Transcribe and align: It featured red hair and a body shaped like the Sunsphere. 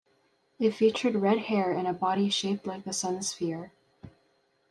It 0.57 0.71
featured 0.71 1.13
red 1.13 1.37
hair 1.37 1.69
and 1.71 1.87
a 1.87 1.93
body 1.93 2.27
shaped 2.31 2.65
like 2.65 2.85
the 2.85 2.89
Sunsphere. 2.89 3.69